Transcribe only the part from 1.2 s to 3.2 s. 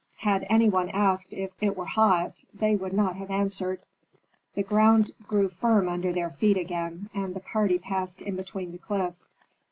if it were hot, they would not